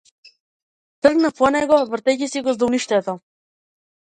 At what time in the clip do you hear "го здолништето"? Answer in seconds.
2.49-3.17